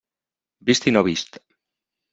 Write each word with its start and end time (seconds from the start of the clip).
Vist 0.69 0.89
i 0.91 0.95
no 0.97 1.05
vist. 1.11 1.41